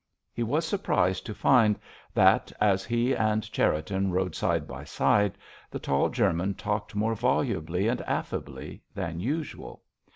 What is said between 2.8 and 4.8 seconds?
he and Cherriton rode side